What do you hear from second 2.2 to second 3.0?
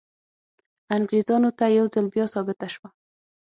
ثابته شوه.